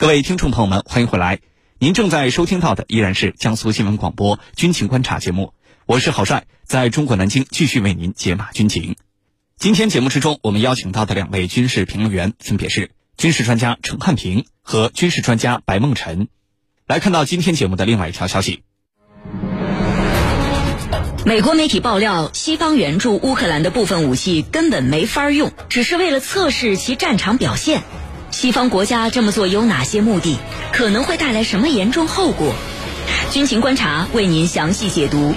[0.00, 1.40] 各位听众朋友们，欢迎回来。
[1.78, 5.52] 您正在收听到的依然是江苏新闻广播《军情观察》节目，
[5.84, 8.96] 我是郝帅，在中国南京继续为您解码军情。
[9.58, 16.28] 今天节目之中，我们邀请到的两位军事评论员分别是军事专家陈汉平和军事专家白梦辰。
[16.86, 18.62] 来看到今天节目的另外一条消息。
[21.26, 27.82] 美国媒体爆料，西方援助乌克兰的部分武器根本没法用，只是为了测试其战场表现。
[28.30, 30.38] 西方国家这么做有哪些目的？
[30.72, 32.54] 可能会带来什么严重后果？
[33.32, 35.34] 军情观察为您详细解读。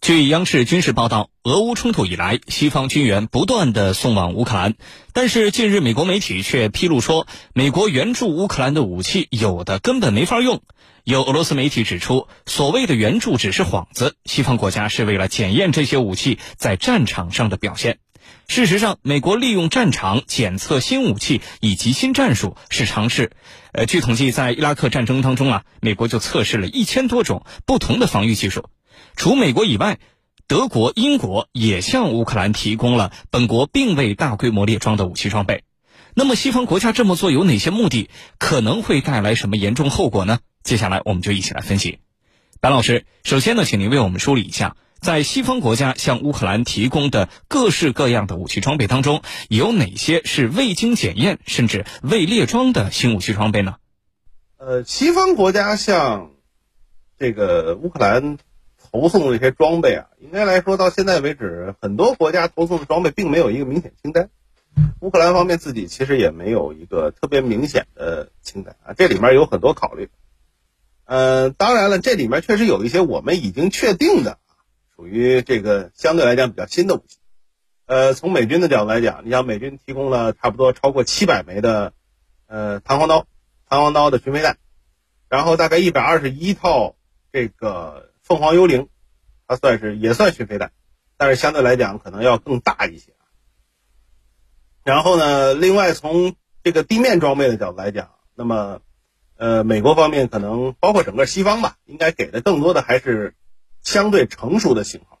[0.00, 4.74] 据央视军事报道，俄乌冲突以来，西方军援不断的送往乌克兰，
[5.12, 10.62] 但是近日美国媒体却披露说，美国援助乌克兰的武器有的根本没法用。
[11.04, 17.98] 有俄罗斯媒体指出，所谓的援助只是幌子，西方国家是为了检验这些武器在战场上的表现。
[18.48, 23.32] 事实上，美国利用战场检测新武器以及新战术是尝试。
[23.72, 28.70] 呃，据统计，在伊拉克战争当中啊，美国就测试了一千多种不同的防御技术。
[29.16, 29.98] 除美国以外，
[30.46, 35.64] 德国、英国也向乌克兰提供了本国并未大规模列装的武器装备。
[36.14, 38.08] 那么，西方国家这么做有哪些目的？
[38.38, 40.38] 可能会带来什么严重后果呢？
[40.62, 41.98] 接下来我们就一起来分析，
[42.60, 44.76] 白老师，首先呢，请您为我们梳理一下，
[45.06, 53.76] 在西方国家向乌克兰提供的各式各样的武器装备当中，有哪些是未经检验甚至未列装的新武器装备呢？
[54.56, 56.32] 呃，西方国家向
[57.20, 58.36] 这个乌克兰
[58.90, 64.28] 投送的这些装备啊，应该来说到现在为止，很多国家投送的装备并没有一个明显清单。
[64.98, 70.08] 乌克兰方面自己其实也没有一个特别明显的清单啊，这里面有很多考虑。
[71.04, 74.40] 呃，当然了，这里面确实有一些我们已经确定的，
[74.96, 77.18] 属于这个相对来讲比较新的武器。
[77.86, 81.92] 呃，从美军的角度来讲，你像美军提供了差不多超过七百枚的
[82.46, 83.26] 呃弹簧刀、
[83.68, 84.58] 弹簧刀的巡飞弹，
[85.28, 86.96] 然后大概一百二十一套
[87.32, 88.88] 这个凤凰幽灵，
[89.46, 90.72] 它算是也算巡飞弹，
[91.16, 93.12] 但是相对来讲可能要更大一些。
[94.82, 98.80] 然后呢，另外从这个地面装备的角度来讲，那么。
[99.38, 103.34] 呃，美国方面可能包括整个西方吧，应该给的更多的还是
[103.86, 105.20] 相对成熟的型号。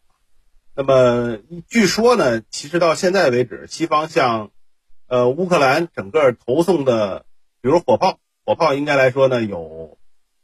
[0.74, 1.38] 那么
[1.68, 4.50] 据说呢，其实到现在为止，西方向
[5.06, 7.24] 呃乌克兰整个投送的，
[7.62, 9.98] 比如火炮，火炮应该来说呢有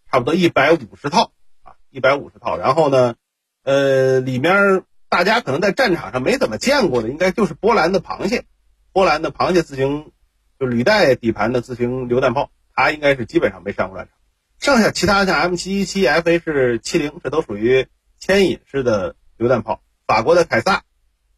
[0.08, 1.32] 差不多一百五十套
[1.64, 2.56] 啊，一百五十套。
[2.56, 3.16] 然后呢，
[3.64, 8.44] 呃，里面大家可能在战场上没怎么见过的，应该就是波兰的螃蟹，
[8.92, 10.12] 波兰的螃蟹自行
[10.60, 12.52] 就履带底盘的自行榴弹炮。
[12.72, 14.16] 它应该是基本上没上过战场，
[14.60, 17.88] 剩下其他像 M 七一七、FH 七零，这都属于
[18.22, 19.82] 牵引式的榴弹炮。
[20.06, 20.84] 法国的凯撒，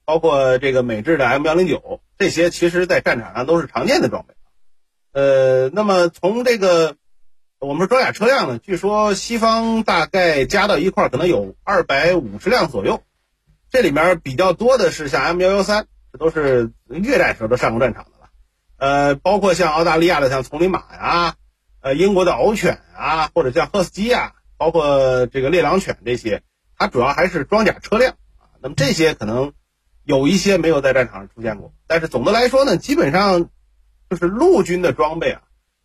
[0.04, 4.34] 包括这个美制的 M 幺零九，这些其实在战场上都是常见的装备。
[5.12, 6.96] 呃，那么从这个
[7.58, 13.02] 我们说装甲车辆呢，据说西方大概加到一块可能有二百五十辆左右，
[13.70, 18.28] 这里面比较多的是像 M 幺幺三，这都是越战时候都上过战场的了。
[18.76, 21.36] 呃，包括像澳大利亚的像丛林马呀，
[21.80, 26.42] 呃，英国的獒犬啊，或者像赫斯基啊，包括这个猎狼犬这些，
[26.76, 28.54] 它主要还是装甲车辆啊。
[28.60, 29.52] 那么这些可能
[30.02, 33.48] 有一些没有在战场上出现过，但是总的来说呢，基本上
[34.10, 35.42] 就是陆军的装备啊，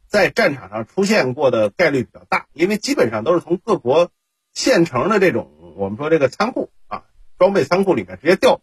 [0.07, 4.11] 在战场上出现过的概率比较大，因为基本上都是从各国
[4.53, 7.03] 现成的这种我们说这个仓库啊，
[7.37, 8.61] 装备仓库里面直接调。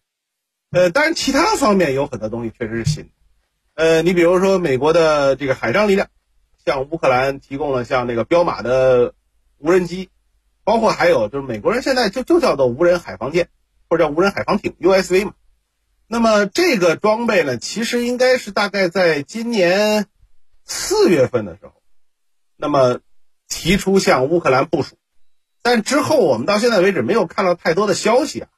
[0.72, 3.10] 呃，当然其他方面有很多东西确实是新的。
[3.74, 6.08] 呃，你比如说美国的这个海上力量，
[6.64, 9.14] 向乌克兰提供了像那个彪马的
[9.58, 10.10] 无人机，
[10.66, 13.48] 包括还有就是美国人现在就就叫做无人海防舰，
[13.88, 15.34] 或者叫无人海防艇 USV 嘛。
[16.08, 20.06] 那么这个装备呢，其实应该是大概在今年
[20.64, 21.72] 四月份的时候，
[22.56, 22.98] 那么
[23.48, 24.96] 提出向乌克兰部署，
[25.62, 28.48] 但之后我们到现在为止没有看到太多的消息啊。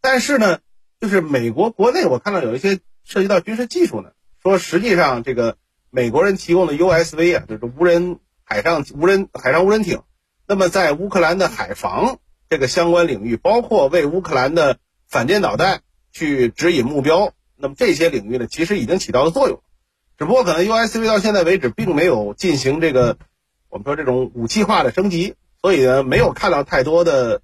[0.00, 0.58] 但是呢，
[1.00, 4.10] 就是美国国内我看到有一些涉及到军事技术呢。
[4.42, 5.56] 说实际上，这个
[5.90, 10.02] 美国人提供的 USV 啊，就是无人海上无人海上无人艇，
[10.52, 12.18] 那么在乌克兰的海防
[12.50, 14.76] 这个相关领域，包括为乌克兰的
[15.08, 15.80] 反舰导弹
[16.12, 19.62] 去指引目标，那么这些领域呢，其实已经起到了作用。
[20.18, 23.16] 只不过可能 USV 到现在为止并没有进行这个
[23.70, 27.40] 我们说这种武器化的升级，所以呢，没有看到太多的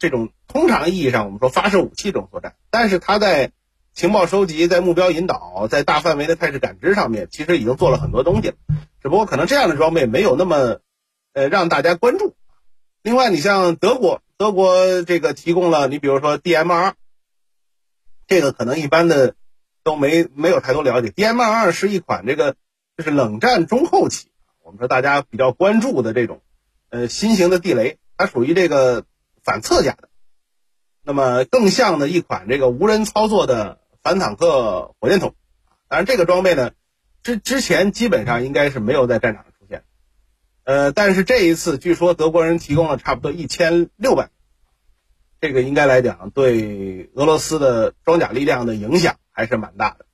[0.00, 2.56] 这种通常意义上我们说发射武器这种作战。
[2.70, 3.52] 但是它在
[3.94, 8.54] 情报收集，在目标引导，在大范围的态势感知上面，其实已经做了很多东西了。
[9.00, 10.80] 只不过可能这样的装备没有那么，
[11.32, 12.34] 呃，让大家关注。
[13.02, 16.92] 另外，你像德国，德国这个提供了，你比如说 DMR，
[18.26, 19.34] 这个可能一般的
[19.82, 21.08] 都没没有太多了解。
[21.08, 22.56] DMR 是一款这个
[22.96, 24.28] 就是冷战中后期，
[24.62, 26.42] 我们说大家比较关注的这种，
[26.90, 29.04] 呃，新型的地雷，它属于这个
[29.42, 30.08] 反侧甲的，
[31.02, 35.34] 那么更像的一款这个无人操作的反坦克火箭筒。
[35.88, 36.70] 当然，这个装备呢，
[37.22, 39.44] 之之前基本上应该是没有在战场，
[40.64, 44.30] 呃，但是这一次据说德国人提供了差不多一千六百，
[45.40, 50.06] 这个应该来讲对俄罗斯的装甲力量的影响还是蛮大的。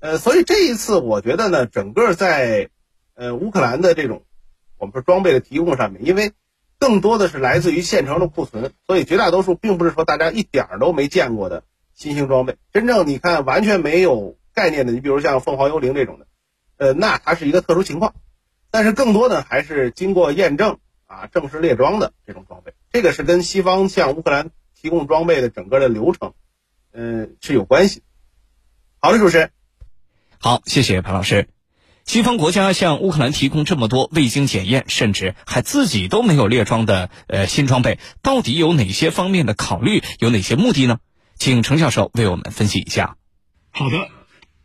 [0.00, 2.68] 呃，所以这一次我觉得呢，整个在
[3.14, 4.24] 呃乌克兰的这种
[4.76, 6.32] 我们说装备的提供上面，因为
[6.78, 11.64] 更多的是来自于现成的库存，所以绝大多数并不是说大家一点都没见过的
[11.94, 12.56] 新型装备。
[12.74, 16.26] 真正你看完全没有概念的，你比如像凤凰幽灵这种的，
[16.76, 18.14] 呃，那它是一个特殊情况。
[18.70, 26.34] 但是更多的还是经过验证啊，正式列装的这种装备，这个是跟西方向乌克兰提供装备的整个的流程，
[26.92, 28.02] 嗯，是有关系。
[28.98, 29.50] 好的，主持人。
[30.38, 31.48] 好，谢谢潘老师。
[32.04, 41.00] 西方国家向乌克兰提供这么多未经检验，甚至还自己都没有列装的呃新装备，到底有哪些方面的考虑，有哪些目的呢？
[41.36, 43.16] 请程教授为我们分析一下。
[43.70, 44.08] 好的，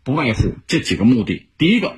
[0.04, 1.50] 不外乎这几个目的。
[1.58, 1.98] 第一个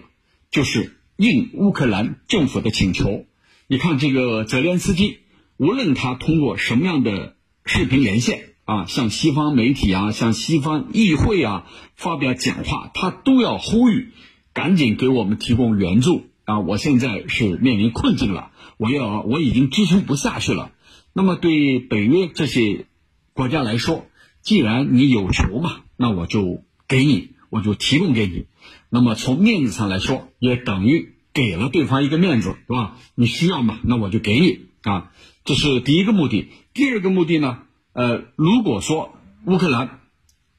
[0.50, 3.26] 就是应乌克兰政府的请求。
[3.68, 5.20] 你看，这个泽连斯基，
[5.58, 7.36] 无论他通过什么样的
[7.66, 8.50] 视频连线。
[8.66, 14.10] 啊，向西方媒体啊，向西方议会啊发表讲话，他都要呼吁，
[14.54, 16.62] 赶紧给我们提供援助啊！
[16.62, 20.72] 我现在是面临困境了，我要我已经支撑不下去了。
[21.14, 22.88] 那么对北约这些
[23.34, 24.08] 国家来说，
[24.42, 28.48] 既然你有求嘛，那我就给你，我就提供给你。
[28.96, 32.96] 那么从面子上来说，也等于给了对方一个面子，是吧？
[33.14, 35.12] 你需要嘛，那我就给你啊。
[35.44, 36.48] 这是第一个目的。
[36.74, 37.64] 第二个目的呢？
[37.92, 40.00] 呃，如果说乌克兰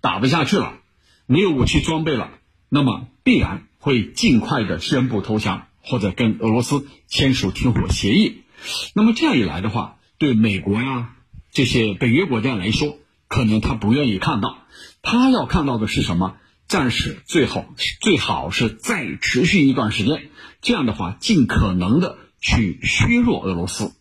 [0.02, 0.74] 打不下去了，
[1.24, 2.28] 没有武器装备了，
[2.68, 8.42] 那么必然会尽快的宣布投降，或者跟俄罗斯签署停火协议。
[8.92, 11.16] 那么这样一来的话，对美国呀
[11.52, 12.98] 这些北约国家来说，
[13.28, 14.58] 可能他不愿意看到，
[15.00, 16.36] 他要看到的是什么？
[16.68, 17.66] 暂时最好
[18.00, 20.30] 最好是再持续一段时间，
[20.60, 23.92] 这样的话尽可能的去削弱俄罗斯，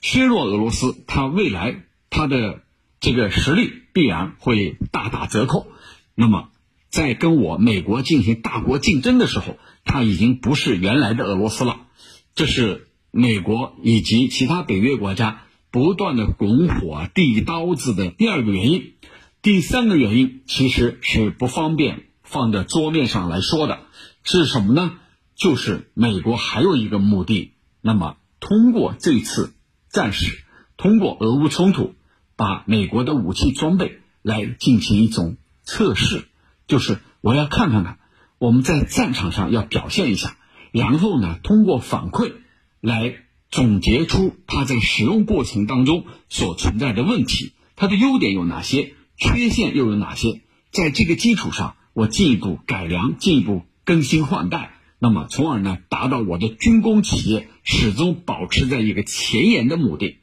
[0.00, 2.62] 削弱俄罗斯，他未来他的。
[3.02, 5.66] 这个实力必然会大打折扣。
[6.14, 6.50] 那么，
[6.90, 9.56] 在跟我美国进行大国竞争的时候，
[9.86, 11.86] 它已经不是原来的俄罗斯了。
[12.34, 18.92] 这是美国以及其他北约国家不断的拱火递刀子的第二个原因。
[19.40, 23.80] 第三个原因其实是不方便放在桌面上来说的，
[24.22, 24.92] 是什么呢？
[25.34, 27.52] 就是美国还有一个目的。
[27.80, 29.52] 那么，通过这次
[29.90, 30.44] 战事，
[30.76, 31.94] 通过俄乌冲突。
[32.36, 36.24] 把美国的武器装备来进行一种测试，
[36.66, 37.98] 就是我要看看看
[38.38, 40.38] 我们在战场上要表现一下，
[40.72, 42.32] 然后呢，通过反馈
[42.80, 43.14] 来
[43.50, 50.40] 总结出它在使用过程当中所存在的问题，它的优点有哪些，缺陷又有哪些，
[50.70, 60.16] 在这个基础上，我进一步改良，进一步更新换代，那么从而呢，达到我的军工企业始终保持在一个前沿的目的。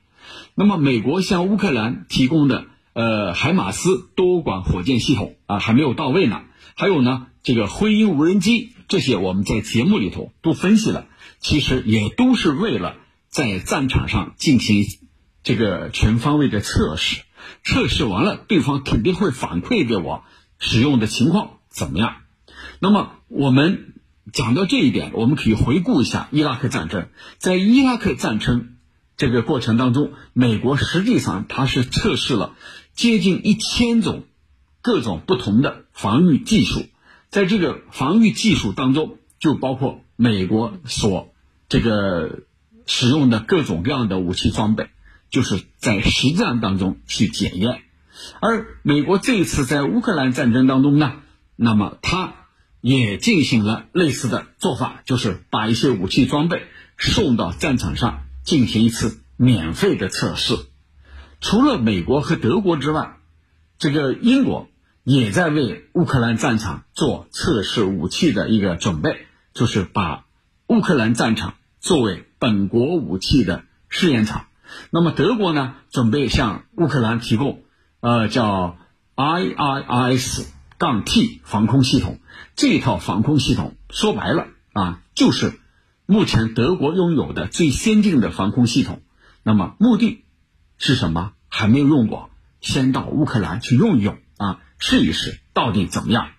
[0.55, 6.45] 那么，美国向乌克兰提供的呃海马斯多管火箭系统啊还没有到位呢。
[6.75, 11.05] 还有呢，这个灰鹰无人机这些我们在节目里头都分析了，
[11.39, 12.95] 其实也都是为了
[13.29, 14.83] 在战场上进行
[15.43, 17.21] 这个全方位的测试。
[17.63, 20.23] 测试完了，对方肯定会反馈给我
[20.57, 22.15] 使用的情况怎么样。
[22.79, 23.93] 那么我们
[24.33, 27.07] 讲到这一点，我们可以回顾一下伊拉克战争，
[27.37, 28.73] 在伊拉克战争。
[29.15, 32.53] 这个过程当中，美国实际上它是测试了
[32.93, 34.25] 接近一千种
[34.83, 36.85] 各种不同的防御技术，
[37.29, 41.33] 在这个防御技术当中，就包括美国所
[41.67, 42.43] 这个
[42.85, 44.89] 使用的各种各样的武器装备，
[45.31, 47.81] 就是在实战当中去检验。
[48.39, 51.13] 而美国这一次在乌克兰战争当中呢，
[51.57, 52.33] 那么它
[52.79, 58.23] 也进行了类似的做法，就是把一些武器装备送到战场上。
[58.47, 60.55] 进行一次免费的测试，
[61.41, 63.17] 除了美国和德国之外，
[63.77, 64.69] 这个英国
[65.03, 70.23] 也在为乌克兰战场做测试武器的一个准备，就是把
[70.67, 74.45] 乌克兰战场作为本国武器的试验场。
[74.91, 77.63] 那么德国呢，准备向乌克兰提供，
[77.99, 78.77] 呃，叫
[79.17, 80.45] IIS
[80.77, 82.19] 杠 T 防空系统。
[82.55, 85.59] 这套防空系统说白了啊，就是。
[86.09, 89.01] 目前德国拥有的最先进的防空系统，
[89.43, 90.23] 那么目的
[90.77, 91.33] 是什么？
[91.49, 92.29] 还没有用过，
[92.61, 96.29] 先到乌克兰去用一用啊，试一试到底怎么样。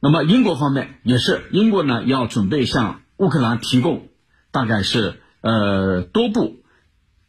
[0.00, 4.08] 那么英国方面也是，英国呢要准备向乌克兰提供
[4.50, 6.62] 大概是呃多部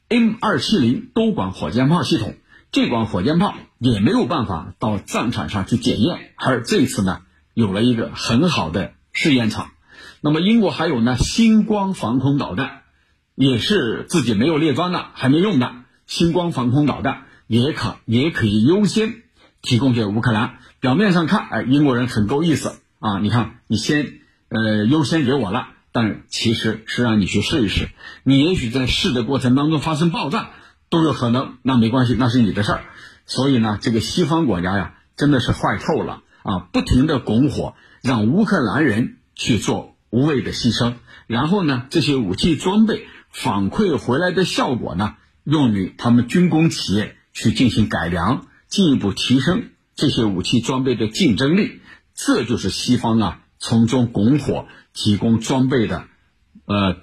[0.07, 2.37] M 二七零多管火箭炮系统。
[2.71, 3.55] 这管火箭炮
[3.91, 7.21] 也没有办法到战场上去检验，而这次呢
[7.53, 9.69] 有了一个很好的试验场。
[10.21, 12.81] 那么英国还有呢星光防空导弹，
[13.35, 15.71] 也是自己没有列装的，还没用的
[16.07, 19.21] 星光防空导弹也可也可以优先
[19.61, 20.55] 提供给乌克兰。
[20.79, 23.19] 表面上看，哎，英国人很够意思啊！
[23.19, 24.13] 你看，你先
[24.49, 27.89] 呃优先给我了，但其实是让你去试一试，
[28.23, 30.49] 你也许在试的过程当中发生爆炸。
[30.87, 32.83] 都有可能，那没关系，那是你的事儿。
[33.25, 36.59] 所以呢，这个西方国家呀，真的是坏透了啊！
[36.71, 40.95] 不停的拱火，让乌克兰人去做无谓的牺牲，
[41.27, 51.81] 然后呢，这些武器装备反馈回来的效果呢，用于他们军工企业去进行改良，进一步提升这些武器装备的竞争力。
[52.13, 56.05] 这就是西方啊从中拱火、提供装备的，
[56.65, 56.97] 呃，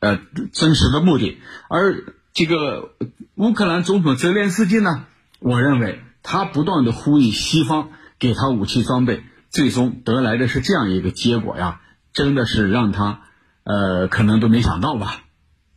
[0.00, 0.20] 呃，
[0.52, 2.14] 真实的目的，而。
[2.36, 2.96] 这个
[3.36, 5.06] 乌克兰总统泽连斯基呢，
[5.40, 11.80] 我认为他不断的呼吁西方给他武器装备，最终得来的是这样一个结果呀，
[12.12, 13.20] 真的是让他
[13.64, 15.24] 呃可能都没想到吧。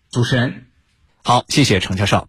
[0.10, 0.68] 主持人，
[1.24, 2.28] 好，谢谢程教授。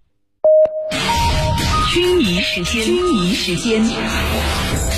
[1.92, 4.97] 军迷时间，军迷时间。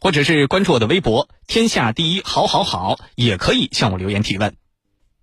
[0.00, 4.56] 或者是关注我的微博“天下第一好好好”，也可以向我留言提问。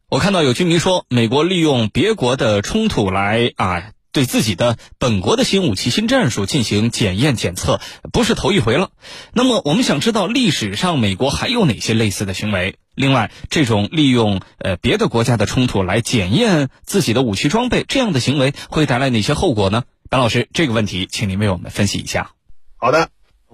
[0.09, 8.91] 我看到有居民说，美国利用别国的冲突来啊，对自己的本国的新武器、新战术进行检验检测，不是头一回了。
[9.33, 12.75] 那么，我们想知道历史上美国还有哪些类似的行为？
[12.93, 19.83] 另外，这种利用呃别的国家的冲突来检验自己的武器装备，这样的行为会带来哪些后果呢？
[20.11, 22.33] 白老师，这个问题，请您为我们分析一下。
[22.75, 23.09] 好的，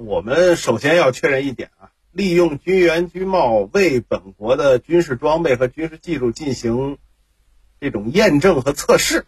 [0.05, 1.91] 我们首先要确认一点啊。
[2.11, 6.97] 利用军援军贸为本国的军事装备和军事技术进行
[7.79, 9.25] 这种验证和测试，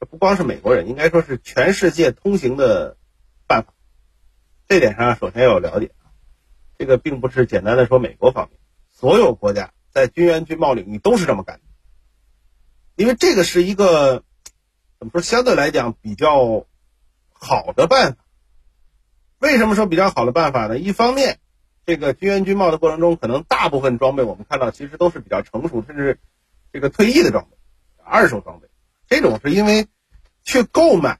[0.00, 2.96] 这不光是美国人，应该说是全世界通行的
[3.46, 3.74] 办法。
[4.66, 6.10] 这点上首先要了解啊，
[6.78, 8.58] 这个并不是简单的说美国方面，
[8.90, 11.62] 所有国家在军援军贸领域都是这么干的，
[12.96, 14.24] 因为这个是一个
[14.98, 16.66] 怎么说相对来讲比较
[17.32, 18.23] 好的办法。
[19.38, 20.78] 为什么说比较好的办法呢？
[20.78, 21.38] 一方面。
[21.86, 26.18] 这个军援军贸的过程中，可能大部分装备我们看到其实都是比较成熟，甚至
[26.72, 27.58] 这个退役的装备、
[28.02, 28.68] 二手装备。
[29.06, 29.86] 这种是因为
[30.42, 31.18] 去购买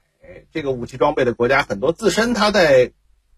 [0.51, 2.93] 这个武器装备的国家很多，自身它在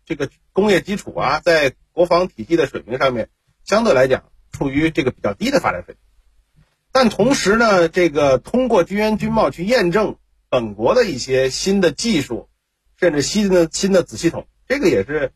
[0.06, 3.28] 这个工业基础啊，在国防体系的水平上面，
[3.66, 6.02] 相对来讲处于这个比较低的发展水平。
[6.94, 10.16] 但同时呢，这个通过军援军贸去验证
[10.48, 12.48] 本国的一些新的技术，
[12.96, 15.32] 甚至新的新的子系统，这个也是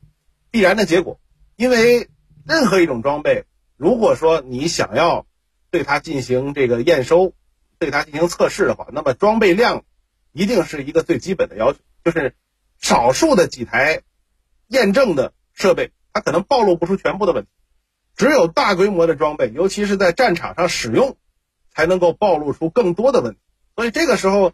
[0.50, 1.20] 必然的结果。
[1.56, 2.10] 因为
[2.46, 3.46] 任何一种装备，
[3.78, 5.26] 如果说你想要
[5.70, 7.34] 对它进行这个验收，
[7.78, 9.84] 对它进行测试的话，那么装备量
[10.32, 11.80] 一定是一个最基本的要求。
[12.04, 12.34] 就是
[12.80, 14.02] 少数的几台
[14.68, 17.50] 验证的设备，它可能暴露不出全部的问题。
[18.16, 21.16] 只有大规模的装备，尤其是在战场上使用，
[21.74, 23.40] 才能够暴露出更多的问题。
[23.76, 24.54] 所以这个时候，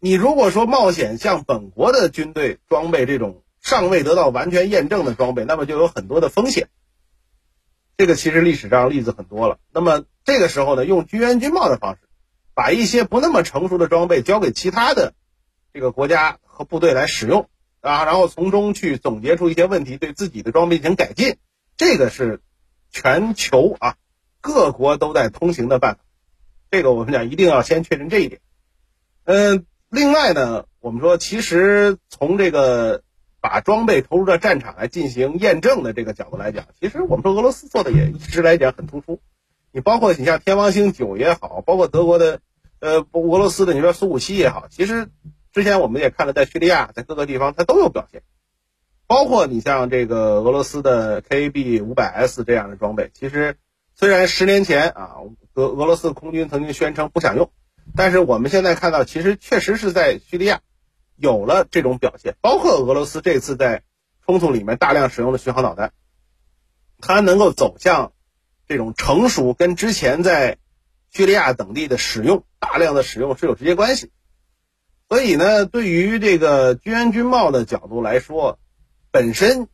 [0.00, 6.68] 你如果说冒险向本国的军队装备这种，尚未得到完全验证的装备，那么就有很多的风险。
[7.96, 9.58] 这个其实历史上例子很多了。
[9.72, 12.02] 那么这个时候呢，用军援军贸的方式，
[12.52, 15.14] 把一些不那么成熟的装备交给其他的
[15.72, 17.48] 这个国家和部队来使用
[17.80, 21.38] 啊，然后从中去总结出一些问题，对自己的装备进行改进。
[21.78, 22.42] 这个是
[22.90, 23.96] 全球啊
[24.42, 26.00] 各国都在通行的办法。
[26.70, 28.42] 这个我们讲一定要先确认这一点。
[29.24, 33.02] 嗯，另外呢，我们说其实从这个。
[33.44, 39.20] 把装备投入到战场来进行验证的这个角度来讲，其实我们说俄罗斯做的也一直来讲很突出。
[39.70, 42.40] 你包括你像天王星九也好，包括德国的，
[42.80, 45.10] 呃，俄罗斯的你说苏五七也好，其实
[45.52, 48.22] 之前我们也看了，在叙利亚，在各个地方它都有表现。
[49.06, 53.56] 包括你像这个俄罗斯的 KAB 五百 S 这样的装备，其实
[53.94, 55.16] 虽然十年前啊，
[55.52, 57.50] 俄俄罗斯空军曾经宣称不想用，
[57.94, 60.62] 但是我们现在看到，其实确实是在叙利亚。
[61.16, 63.82] 有了这种表现，包括俄罗斯这次在
[64.26, 65.92] 冲突里面大量使用的巡航导弹，
[66.98, 68.12] 它能够走向
[68.66, 70.58] 这种成熟，跟之前在
[71.10, 74.10] 叙利亚等地的使用大量的使用是有直接关系。
[75.08, 78.58] 所以呢，对于这个军援军贸的角度来说，
[79.10, 79.68] 本身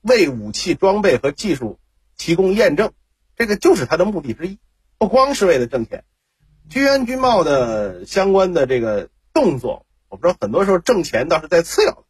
[0.00, 1.78] 为武器装备和技术
[2.16, 2.92] 提供验证，
[3.36, 4.58] 这个就是它的目的之一，
[4.96, 6.04] 不光是为了挣钱。
[6.70, 12.04] 军援军贸的相关的这个动作，我们说很多时候挣钱倒是在次要的，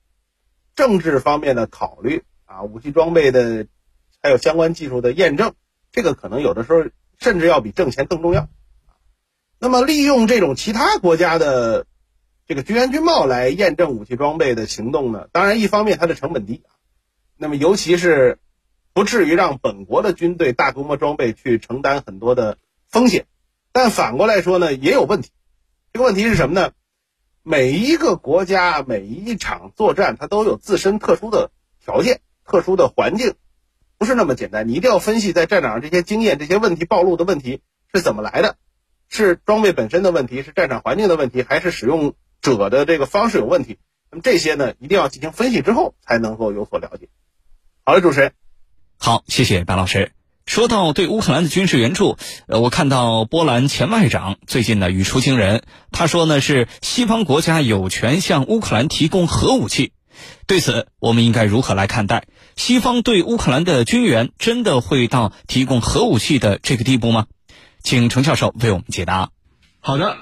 [0.75, 3.67] 政治方面的考虑啊，武器装备的
[4.23, 5.55] 还有相关技术的验证，
[5.93, 6.85] 这个可能有的时候
[7.19, 8.49] 甚至要比挣钱更重要。
[9.59, 11.87] 那么利用这种其他国家的。
[12.51, 16.63] 这个军援军贸来验证武器装备的行动呢，当然一方面它的成本低，
[17.37, 18.39] 那么尤其是
[18.95, 23.27] 不至于让本国的军队大规模装备去承担很多的风险，
[23.71, 25.29] 但反过来说呢，也有问题。
[25.93, 26.73] 这个问题是什么呢？
[27.49, 31.51] 每一个国家每一场作战，它都有自身特殊的
[31.83, 33.37] 条件、特殊的环境，
[33.97, 34.69] 不是那么简单。
[34.69, 37.63] 你一定要分析在战场上这些经验、这些问题暴露的问题
[37.95, 38.57] 是怎么来的，
[39.09, 42.15] 是装备本身的问题，是战场环境的问题，还是使用？
[42.41, 43.79] 者的这个方式有问题，
[44.13, 47.09] 那么这些呢，一定要进行分析之后才能够有所了解。
[47.85, 48.33] 好嘞，主持人，
[48.97, 50.13] 好，谢谢白老师。
[50.49, 55.63] 说到对乌克兰的军事援助，呃，我看到波兰前外长最近呢语出惊人，
[55.93, 59.93] 他说呢是西方国家有权向乌克兰提供核武器。
[60.47, 62.25] 对此，我们应该如何来看待？
[62.57, 67.27] 西方对乌克兰的军援真的会到提供核武器的这个地步吗？
[67.83, 69.29] 请程教授为我们解答。
[69.81, 70.17] 好的，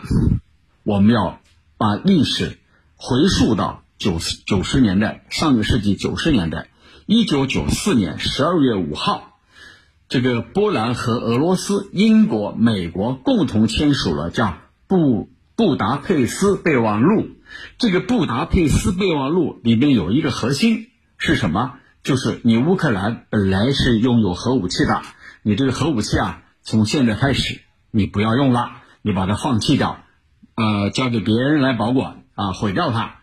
[0.82, 1.38] 我们要。
[1.78, 2.58] 把历史
[2.96, 6.68] 回溯到九十九十年代，上个世纪九十年代，
[7.04, 9.35] 一九九四年十二月五号，
[10.08, 14.46] 这个波兰和俄罗斯、英国、美国共同签署了叫
[14.86, 17.22] 《布布达佩斯备忘录》。
[17.76, 21.74] 这个《布达佩斯备忘录》里面有一个核心是什么？
[22.04, 25.02] 就是你乌克兰本来是拥有核武器的，
[25.42, 29.98] 你这个核武器啊，从现在开始你不要用了，你把它放弃掉。
[30.54, 33.16] 呃，交给别人来保管啊，毁掉它。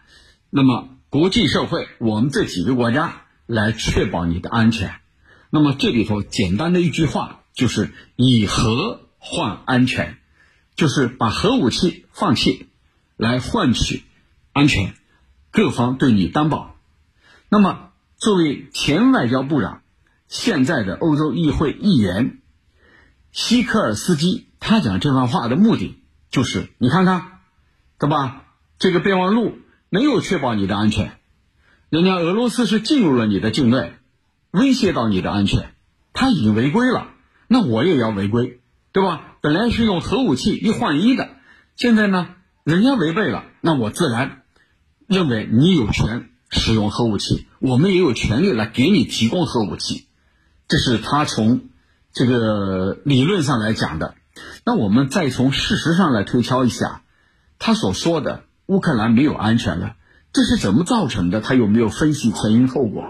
[0.49, 4.95] 那么国际社会，我们这几个国家来确保你的安全。
[5.55, 10.17] 那么这里头简单的一句话就是以核换安全，
[10.75, 12.69] 就是把核武器放弃，
[13.17, 14.01] 来换取
[14.51, 14.95] 安全，
[15.51, 16.75] 各方对你担保。
[17.49, 19.83] 那么作为前外交部长，
[20.27, 22.39] 现在的欧洲议会议员
[23.31, 25.99] 希科尔斯基，他讲这番话的目的。
[26.31, 27.41] 就是你看看，
[27.99, 28.45] 对吧？
[28.79, 31.19] 这个备忘录没有确保你的安全，
[31.91, 33.93] 人家俄罗斯是进入了你的境内，
[34.53, 35.73] 威胁到你的安全，
[36.13, 37.07] 他已经违规了，
[37.47, 38.61] 那我也要违规，
[38.91, 39.35] 对吧？
[39.41, 41.27] 本来是用核武器一换一的，
[41.75, 44.43] 现在呢，人家违背了，那我自然
[45.07, 50.05] 认为你有权使用核武器，我们也有权利来给你提供核武器，
[50.67, 51.69] 这是他从
[52.11, 54.13] 这个理论上来讲的。
[54.63, 57.01] 那我们再从事实上来推敲一下，
[57.57, 59.95] 他所说的乌克兰没有安全了，
[60.31, 61.41] 这是怎么造成的？
[61.41, 63.03] 他有没有分析前因后果？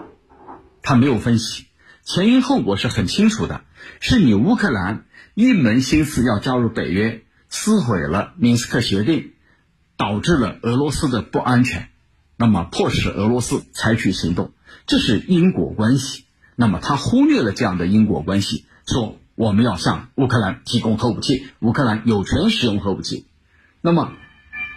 [0.84, 1.66] 他没有分析
[2.04, 3.62] 前因后果是很清楚的，
[4.00, 9.32] 是你乌克兰一门心思要加入北约，撕毁了明斯克协定，
[9.98, 11.90] 导致了俄罗斯的不安全，
[12.38, 14.52] 那么迫使俄罗斯采取行动，
[14.86, 16.26] 这是因果关系。
[16.56, 19.18] 那么他忽略了这样的因果关系，说。
[19.36, 23.26] 我们要向乌克兰提供核武器，乌克兰有权使用核武器。
[23.82, 24.14] 那么，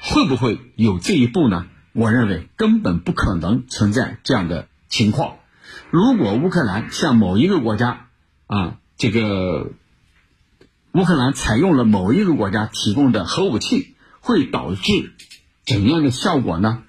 [0.01, 1.67] 会不会有这一步呢？
[1.93, 5.37] 我认为根本不可能存在这样的情况。
[5.91, 8.09] 如果乌克兰向某一个国家
[8.47, 9.73] 啊，这个
[10.93, 15.15] 乌克兰采用了某一个国家提供的核武器，会导致
[15.65, 16.83] 怎样的效果呢？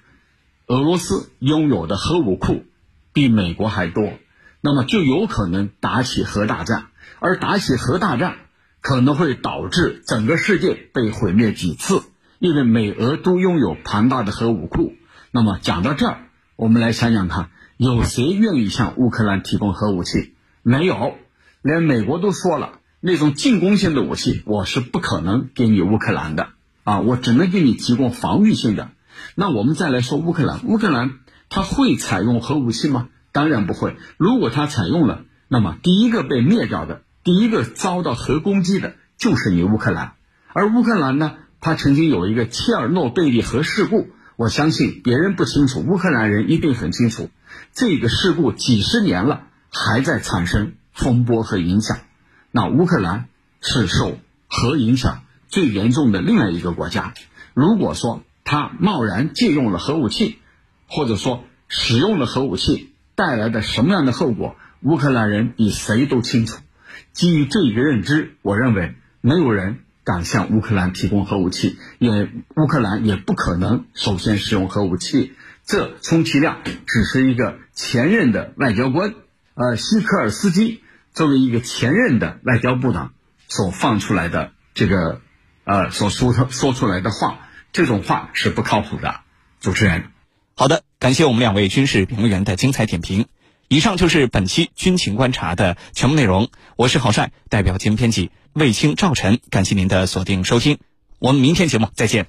[0.66, 2.64] 俄罗斯拥有的核武库
[3.12, 4.12] 比美国还多，
[4.60, 6.86] 那么就有可能打起核大战。
[7.20, 8.36] 而打起核大战，
[8.80, 12.02] 可能会导致整个世界被毁灭几次，
[12.38, 14.92] 因为美俄都拥有庞大的核武库。
[15.32, 20.34] 那么讲到这儿，我们来想想看，有谁愿意向乌克兰提供核武器？
[20.64, 21.14] 没有，
[21.62, 26.48] 连美国都说了，那种进攻性的武器我是不可能给你乌克兰的
[26.82, 28.90] 啊，我只能给你提供防御性的。
[29.36, 33.10] 那我们再来说乌克兰，乌克兰它会采用核武器吗？
[33.30, 33.96] 当然不会。
[34.16, 37.02] 如果它采用了，那么第一个被灭掉的。
[37.22, 40.14] 第一个遭到核攻击的就是你乌克兰，
[40.52, 47.30] 而乌克兰呢，它曾经有一个切尔诺贝利核事故，我相信别人不清楚，乌克兰人一定很清楚。
[47.72, 51.98] 这个事故几十年了，还在产生风波和影响。
[52.50, 53.28] 那乌克兰
[53.60, 54.18] 是受
[54.48, 57.14] 核影响最严重的另外一个国家。
[57.54, 60.38] 如果说他贸然借用了核武器，
[60.88, 66.58] 或者说使用了核武器带来的什么样的后果，乌克兰人比谁都清楚。
[67.12, 75.34] 基于这一个认知，我认为没有人敢向乌克兰提供核武器，也乌克兰也不可能首先使用核武器。
[75.68, 79.14] 这充其量只是一个前任的外交官，
[79.52, 83.12] 呃，西科尔斯基作为一个前任的外交部长
[83.48, 85.20] 所放出来的这个，
[85.64, 89.20] 呃，所说说出来的话，这种话是不靠谱的。
[89.60, 90.04] 主持人，
[90.54, 93.26] 好的，感谢我们两位军事评论员的精彩点评。
[93.68, 96.50] 以上就是本期军情观察的全部内容。
[96.76, 100.78] 我是郝帅，代表节目编辑卫青、赵晨，感谢您的锁定收听。
[101.18, 102.28] 我们明天节目再见。